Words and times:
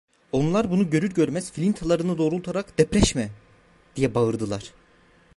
Onlar 0.31 0.71
bunu 0.71 0.89
görür 0.89 1.11
görmez 1.13 1.51
filintalarını 1.51 2.17
doğrultarak: 2.17 2.77
"Depreşme!" 2.77 3.29
diye 3.95 4.15
bağırdılar… 4.15 4.73